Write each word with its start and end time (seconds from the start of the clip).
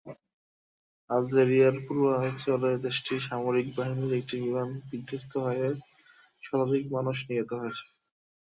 আলজেরিয়ার 1.09 1.75
পূর্বাঞ্চলে 1.85 2.71
দেশটির 2.85 3.21
সামরিক 3.27 3.67
বাহিনীর 3.77 4.13
একটি 4.19 4.35
বিমান 4.43 4.69
বিধ্বস্ত 4.89 5.31
হয়ে 5.45 5.67
শতাধিক 6.43 6.83
মানুষ 6.95 7.17
নিহত 7.27 7.51
হয়েছে। 7.59 7.83